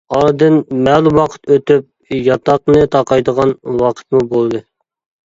[0.17, 3.53] ئارىدىن مەلۇم ۋاقىت ئۆتۈپ ياتاقنى تاقايدىغان
[3.83, 4.63] ۋاقىتمۇ بولدى.